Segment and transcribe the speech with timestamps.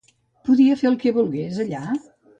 [0.47, 1.85] Podia fer el que volgués allà?